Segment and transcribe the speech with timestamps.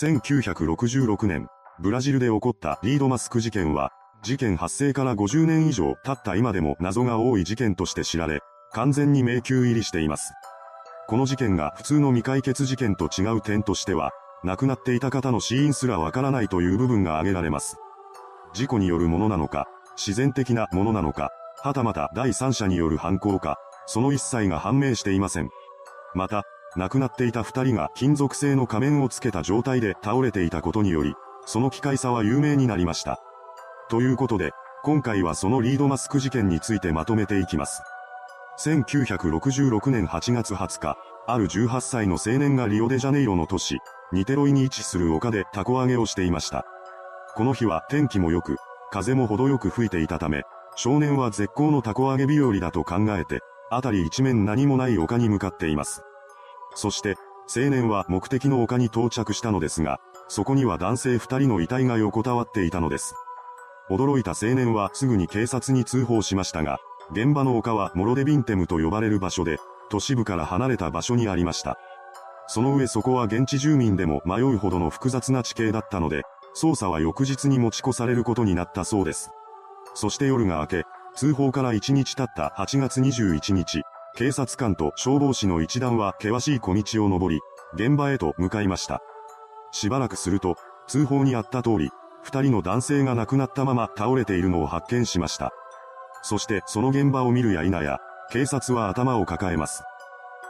[0.00, 1.46] 1966年、
[1.78, 8.40] ブラジルで起こったリードマスク事件は、事件発生から50年以上経った今でも謎が多い事件として知られ、
[8.72, 10.32] 完全に迷宮入りしています。
[11.06, 17.76] この事件が普通の未解決事件と違う点としては、亡くなっていた方の死因すらわからないという部分が挙げられます。
[18.54, 19.66] 事故によるものなのか、
[19.98, 21.28] 自然的なものなのか、
[21.62, 25.50] はたまた第三者による犯行か、その一切が判明していません。
[26.14, 26.44] また、
[26.76, 31.14] 亡くなっていた二人が金属製の仮面をつけた状態で倒れていたことにより、
[31.46, 33.20] その機械さは有名になりました。
[33.88, 34.52] ということで、
[34.84, 37.82] 今回はそのリードマスク事件についてまとめていきます。
[38.60, 43.78] 1966年8月20日、ある18歳の青年がリオデジャネイロの都市、
[44.12, 46.64] ニテロイに位置する丘でタコ揚げをしていました。
[47.34, 48.56] この日は天気も良く、
[48.90, 50.44] 風も程よく吹いていたため、
[50.76, 56.02] 少年は絶好のタコ揚げ日和だと考えて、辺り一面何もない丘に向かっています。
[56.74, 57.16] そして、
[57.54, 63.14] 青年は目的の丘に到着したのですが、そこには男性二人の遺体が横たわっていたのです。
[63.90, 66.78] 驚いた青年はすぐに警察に通報しましたが、
[67.10, 71.76] 現場の丘はモロデビンテムと呼ばれる場所で、都市部から離れた場所にありました。
[72.46, 76.22] その上そこは現地住民でも迷うほどの複雑な地形だったので、
[76.56, 79.30] 捜査は翌日に持ち越されることになったそうです。
[79.94, 80.84] そして夜が明け、
[81.16, 83.82] 通報から1日経った8月21日、
[84.16, 87.40] 警察官と消防士の一団は険しい小道を登り、
[87.74, 89.02] 現場へと向かいました。
[89.72, 91.90] しばらくすると、通報にあった通り、
[92.22, 95.52] 二人の男性が亡くなったまま倒れているのを発見しました。
[96.22, 97.98] そしてその現場を見るや否や、
[98.30, 99.82] 警察は頭を抱えます。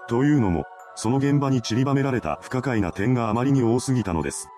[0.08, 0.64] というのも、
[0.96, 4.48] その現場に散りばめられた不可解な点があまりに多すぎたのです。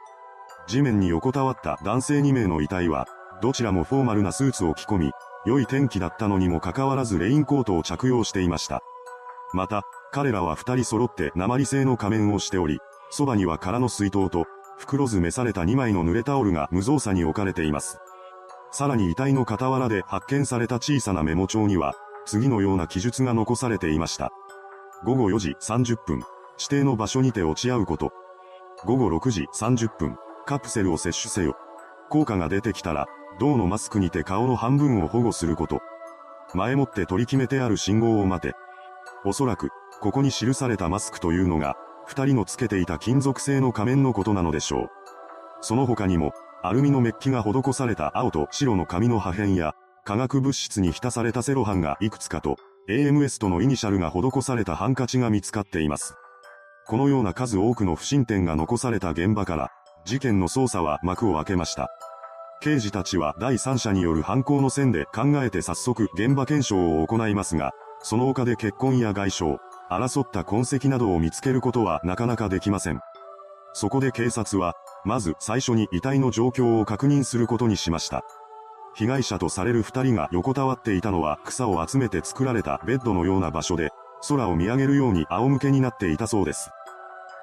[0.67, 3.07] 地面に横たわった男性2名の遺体は、
[3.43, 5.13] どちらもフォーマルなスーツを着込み、
[5.45, 8.83] 良い天気だったのにもかかわらずレインコートを着用していました。
[9.53, 9.83] また、
[10.13, 12.79] 彼らは二人揃って鉛製の仮面をしており、
[13.11, 14.47] そばには空の水筒と、
[14.79, 17.99] 袋詰めされた2枚の濡れタオルが無造作に置かれています。
[18.73, 24.31] さらに遺体の傍らで発見された小さなメモ帳には、次のような記述が残されていました。
[25.05, 26.23] 午後4時30分、
[26.59, 28.13] 指定の場所にて落ち合うこと。
[28.85, 31.57] 午後6時30分、カプセルを摂取せよ。
[32.09, 33.07] 効果が出てきたら、
[33.39, 35.81] 銅のマスクにて顔の半分を保護すること。
[36.55, 38.55] 前もって取り決めてある信号を待て。
[39.25, 44.91] おそらく、ここに記されたマスクというのが、二人のつけていた金属製の仮面のことなのでしょう。
[45.61, 49.75] その他にも、アルミのメッキが施された青と白の紙の破片や、
[50.05, 52.57] 化学物質に浸されたセロハンがいくつかと、
[52.89, 56.17] AMS とのイニシャルが施されたハンカチが見つかっています。
[56.87, 59.71] このような数多くの不審点が残された現場から、
[60.05, 61.89] 事件の捜査は幕を開けました。
[62.61, 67.73] 刑事たちは第三者による犯行の線で考えて早速現場検証を行いますが、
[68.03, 69.45] その他で結婚や外傷、
[69.91, 73.01] 争った痕跡などを見つけることはなかなかできません。
[73.75, 74.75] そこで警察は、
[75.05, 78.23] まず最初に遺体の状況を確認することにしました。
[78.95, 83.91] 被害者とされる二人が横たわっていたのは草を集めて作られたベッドのような場所で、
[84.29, 86.71] 空を見上げるように仰向けになっていたそうです。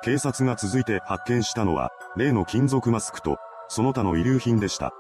[0.04, 3.38] 警察が続いて発見したのは、例の金属マスクと、
[3.68, 4.94] その他の遺留品でした。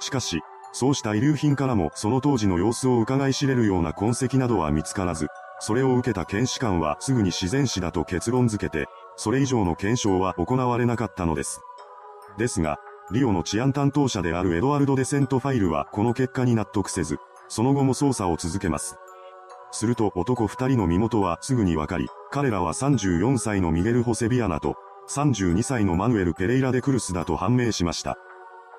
[0.00, 0.40] しかし、
[0.74, 5.28] そうした遺留品からもその当時の様子を伺い知れるような痕跡などは見つからず、
[5.60, 11.60] それを受けた検視官はすぐに自然死だと結論付けて、それ以上の検証は行われなかったのです。
[12.38, 12.80] ですが、
[13.12, 18.96] リオの治安担当者であるエドワルド・デセント・ファイルはこの結果に納得せず、その後も捜査を続けます。
[19.70, 24.74] すると男二人の身元はすぐにわかり、彼らは34歳のミゲル・ホセビアナと、
[25.08, 28.18] 32歳のマヌエル・ペレイラ・デ・クルスだと判明しました。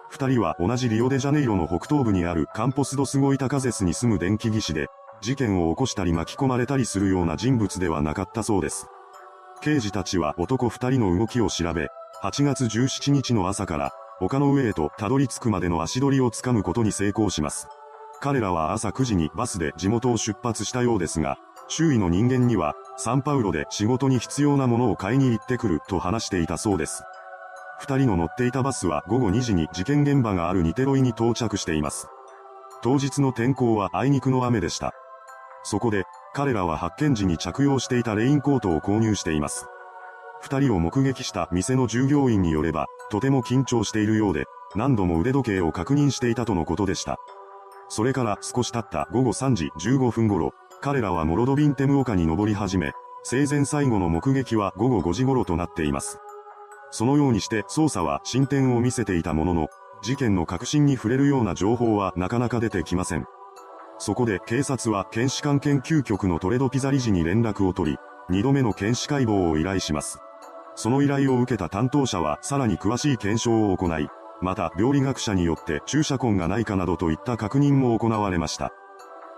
[0.09, 4.87] 二人は同じリオデジャネイロの北東部にあるカンポス・ドスゴイタカゼスに住む電気技師で、
[5.21, 8.87] 事件を起こしたり巻き込まれたりするような人物ではなかったそうです。
[9.61, 11.87] 刑事たちは男二人の動きを調べ、
[12.23, 13.91] 8月17日の朝から
[14.21, 17.67] 丘の上へとたどり着くまでの足取りをつかむことに成功します。
[18.21, 21.37] 彼らは朝9時にバスで地元を出発したようですが、
[21.67, 27.03] 周囲の人間には、サンパウロで仕事に必要なものを買いに行ってくると話していたそうです。
[27.79, 32.07] 二人の乗っていたバスは午後2時に事件現場があるニテロイに到着しています。
[32.81, 34.93] 当日の天候はあいにくの雨でした。
[35.63, 39.67] そこで、彼らは発見時に着用していたレインコートを購入しています。
[40.41, 44.45] 二人を目撃した店の従業員によれば、とても緊張しているようで、
[44.75, 47.17] 何度も腕時計を確認していたとのことでした。
[47.89, 52.91] それから少し経った午後3時15分頃、彼らはモロドビンテム丘に登り始め、
[53.23, 56.19] 生前最後の目撃は午後5時頃となっています。
[56.95, 59.67] そのようにして捜査は進展を見せていたものの、
[60.01, 63.25] 事件の核心に触れるような情報はなかなか出てきません。
[63.97, 67.97] そこで警察は検視官研究局のトレドピザ理事に連絡を取り、
[68.29, 70.19] 二度目の検視解剖を依頼します。
[70.75, 74.07] その依頼を受けた担当者はさらに詳しい検証を行い、
[74.41, 78.71] また病理学者によって注射痕がないかなどといった確認も行われました。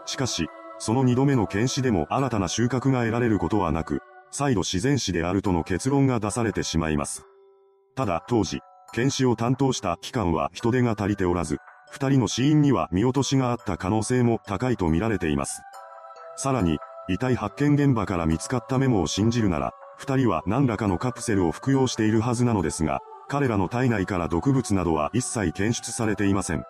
[0.06, 7.27] しかし、その二度目の検視でも新たな収穫が得られることはなく、再度自然死であるとの結論が出されてしまいます。
[7.98, 8.62] ただ当時、
[8.94, 11.58] 検視を担当した機関は人手が足りておらず、
[11.90, 15.64] 二人の死因には見落としがあった可能性も高いと見られています。
[16.36, 16.78] さらに、
[17.10, 26.64] 遺体発見現場から見つかったメモを信じるなら、二人は何らかのカプセルを服用しているはずなのですが、彼らの体内から毒物などは一切検出されていません。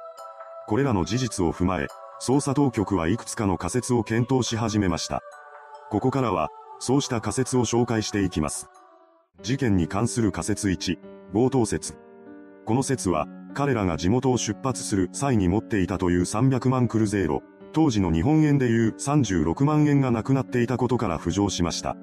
[0.66, 1.88] これらの事実を踏まえ、
[2.22, 5.22] 捜査当局はいくつかの仮説を検討し始めました。
[5.90, 6.48] ここからは、
[6.80, 8.70] そうした仮説を紹介していきます。
[9.42, 11.98] 事件に関する仮説1、強盗説。
[12.66, 17.42] この説は、彼らが地元を出発する際に持っていたという300万クルゼーロ、
[17.74, 21.98] 当時の日本円でいう36万円がなくなっていたことから浮上しました。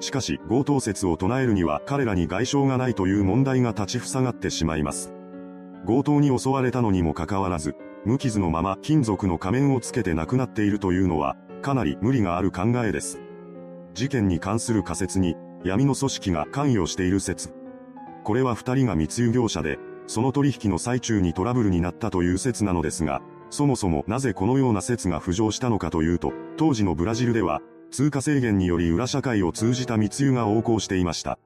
[0.00, 5.12] しかし、強盗説を唱えるには彼らに外傷がないという問題が立ちふさがってしまいます。
[5.86, 7.74] 強盗に襲われたのにもかかわらず、
[8.04, 13.20] 無傷のまま金属の仮面をつけて亡くなっているというのは、かなり無理がある考えです。
[13.94, 17.54] 事件に関する仮説に、闇の組織が関与している説。
[18.24, 27.60] これは二人が密輸業者で、その取引の最中にトラブルになったという説なのですが、そもそもなぜこのような説が浮上したのかというと、当時のブラジルでは、
[27.90, 31.38] 通貨制限により裏社会を通じた密輸が横行していました。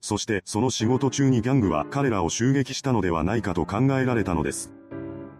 [0.00, 4.72] そしてその仕事中にギャングは彼らを襲撃したのではないかと考えられたのです。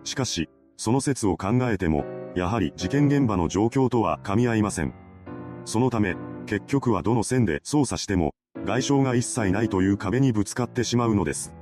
[0.05, 2.05] しかし、その説を考えても、
[2.37, 4.95] やはり事件現場の状況とは噛み合いません。
[5.65, 8.35] そのため、結局はどの線で操作しても、
[8.67, 11.55] 外傷が一切ないという壁にぶつかってしまうのです。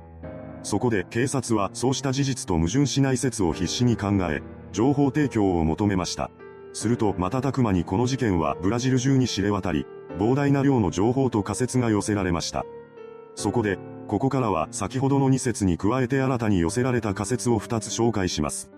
[0.63, 4.41] そこで警察はそうした事実と矛盾しない説を必死に考え、
[4.71, 6.31] 情報提供を求めました。
[6.73, 9.85] すると瞬く間にこの事件はブラジル中に知れ渡り、
[10.17, 12.65] 膨大な量の情報と仮説が寄せられました。
[13.35, 18.71] そこで、ここからは先ほどの2説に加えて新たに寄せられた仮説を2つ紹介します。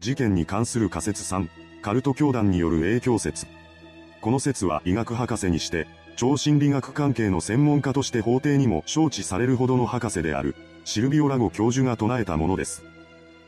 [0.00, 1.48] 事件に関する仮説3、
[1.80, 3.46] カルト教団による影響説。
[4.20, 5.86] この説は医学博士にして、
[6.16, 10.54] 超心理学関係の専門家として法廷にも承知されるほどの博士である、
[10.84, 12.84] シルビオ・ラゴ教授が唱えたものです。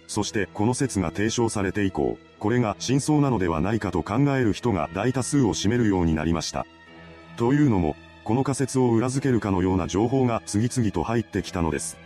[0.07, 6.67] そしてこの説が提唱されて以降、これが真相なのではないかと考える人が大多数を占めるようになりました。
[7.37, 11.99] というのも、この仮説を裏付けるかのような情報が次々と入ってきたのです。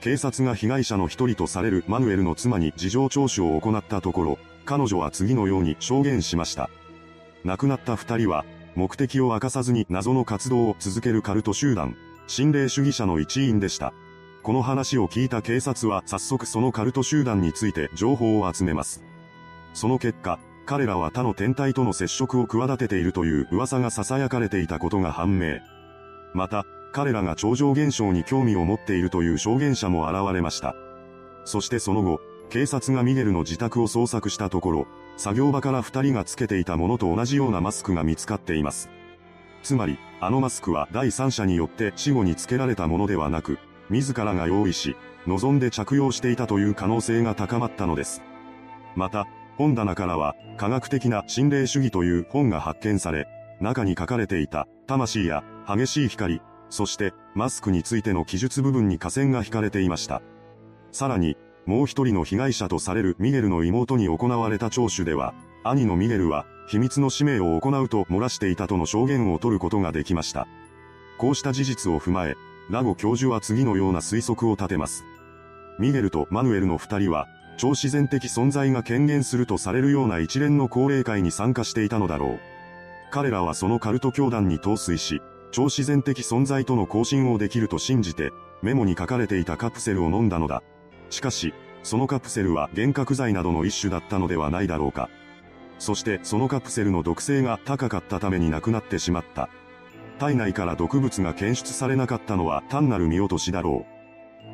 [0.00, 6.70] 警察が被害者の一人とされるマヌエルの妻に事情聴取を行ったところ、彼女は次のように証言しました。
[7.44, 8.44] 亡くなった二人は、
[8.74, 13.92] 目的を明かさずに謎の活動を続けるカルト集団、心霊主義者の一員でした。
[14.42, 19.04] この話を聞いた警察は早速そのカルト集団について情報を集めます。
[19.72, 25.58] その結果、彼らは他の天体との接触を企てているという噂が囁かれていたことが判明。
[26.32, 30.74] また、彼らが超常現象に興味を持っているという証言者も現れました。
[31.44, 32.20] そしてその後、
[32.50, 38.90] 警察がミゲルの自宅を捜索したところ、作業場から二人がつけていたものと同じようなマスクが見つかっています。
[39.62, 43.58] つまり、あのマスクは第三者によって死後につけられたものではなく、
[43.90, 48.22] 自らが用意し、望んで着用していたという可能性が高まったのです。
[48.94, 53.26] また、本棚からは、科学的な心霊主義という本が発見され、
[53.60, 60.22] 中に書かれていた、魂や、激しい光、そして、マスクについての記述部分に下線が引かれていました。
[60.92, 70.46] さらに、もう一人の被害者とされるミゲルの妹に行われた聴取では、兄のミゲルは、秘密の使命を行うと漏らしていたとの証言を取ることができました。
[71.18, 72.36] こうした事実を踏まえ、
[72.70, 75.04] ラゴ教授は次のような推測を立てます。
[75.78, 82.40] ミゲルとマヌエルの二人は、超自然的存在が権限するとされるような一連の高齢会に参加していたのだろう。
[83.10, 90.62] 彼らはそのカルト教団に陶酔し、超自然的存在との交信をできると信じて、メモに書かれていたカプセルを飲んだのだ。
[91.14, 95.08] しかし、そのカプセルは幻覚剤などの一種だったのではないだろうか。
[95.78, 99.48] そしてそのカプセルの毒性が高かったために亡くなってしまった。
[100.18, 103.86] 体内から毒物が検出されなかったのは単なる見落としだろ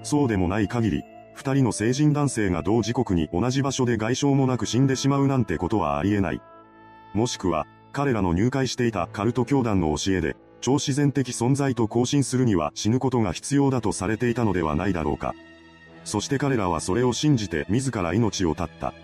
[0.02, 0.06] う。
[0.06, 1.02] そうでもない限り、
[1.34, 6.40] 二人の成人男性が同時刻に同じ場所で外傷もなく死んでしまうなんてことはありえない。
[7.14, 15.34] もしくは、彼らの入会していたカルト教団の教えで、超自然的存在と交信するには死ぬことが必要だとされていたのではないだろうか。
[16.04, 18.94] そして彼らはそれを信じて自ら命を絶った。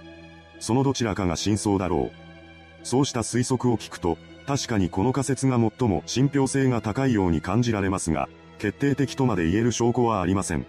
[0.58, 2.86] そのどちらかが真相だろう。
[2.86, 10.66] そうした推測を聞くと、確かにこの仮説が最も信憑性が高いように感じられますが、決定的とまで言える証拠はありません。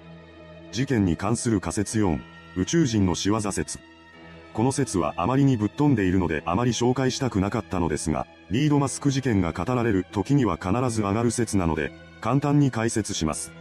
[0.72, 2.20] 事件に関する仮説4、
[2.56, 3.80] 宇宙人の仕業説。
[4.54, 13.52] この説はあまりにぶっ飛んでいるのであまり紹介したくなかったのですが、リードマスク事件が語られる時には必ず上がる説なので、簡単に解説します。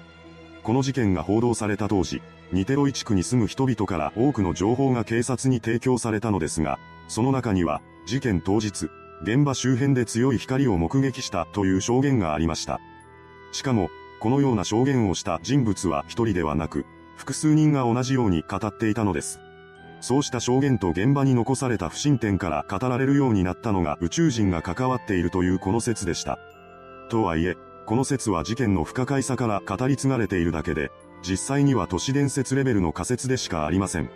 [0.62, 2.22] この事件が報道された当時、
[2.56, 8.88] ニテロイ地区に住む人々から多くの情報が警察に提供されたのですが、その中には、事件当日、
[9.22, 12.80] 現場周辺で強い光を目撃したという証言がありました。
[13.52, 16.86] しかも、このような証言をした人物は一人ではなく、
[17.16, 19.38] 複数人が同じように語っていたのです。
[20.00, 26.38] そうした証言と現場に残された不審点から語られるようになったのが宇宙人が関わっているというこの説でした。
[27.10, 30.90] とはいえ、この説は事件の不可解さから語り継がれているだけで、
[31.28, 34.08] 実際には都市伝説レベルの仮説でしかありません。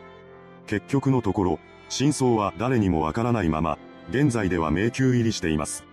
[0.67, 3.79] 結局のところ、真相は誰にもわからないまま、
[4.11, 5.85] 現在では迷宮入りしています。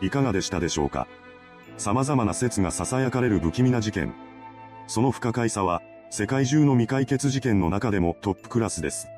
[0.00, 1.06] いかがでしたでしょうか？
[1.76, 4.14] 様々な説が囁かれる不気味な事件。
[4.86, 9.08] その不可解さは、世界中の未解決事件の中でもトップクラスです。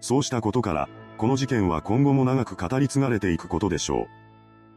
[0.00, 4.06] そうしたことから、この事件は今後も長く語り継がれていくことでしょう。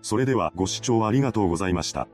[0.04, 2.08] それではご視聴ありがとうございました。